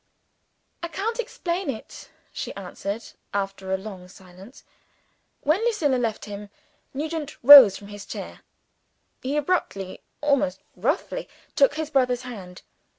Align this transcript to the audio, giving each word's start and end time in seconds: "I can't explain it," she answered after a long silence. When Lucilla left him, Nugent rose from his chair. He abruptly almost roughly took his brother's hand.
"I 0.81 0.87
can't 0.87 1.19
explain 1.19 1.69
it," 1.69 2.09
she 2.33 2.55
answered 2.55 3.03
after 3.35 3.71
a 3.71 3.77
long 3.77 4.07
silence. 4.07 4.63
When 5.41 5.63
Lucilla 5.63 5.97
left 5.97 6.25
him, 6.25 6.49
Nugent 6.91 7.37
rose 7.43 7.77
from 7.77 7.89
his 7.89 8.07
chair. 8.07 8.39
He 9.21 9.37
abruptly 9.37 10.01
almost 10.19 10.59
roughly 10.75 11.29
took 11.55 11.75
his 11.75 11.91
brother's 11.91 12.23
hand. 12.23 12.63